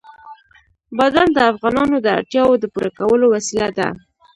[0.97, 3.87] بادام د افغانانو د اړتیاوو د پوره کولو وسیله ده.